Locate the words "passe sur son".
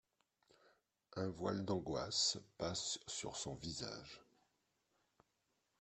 2.57-3.53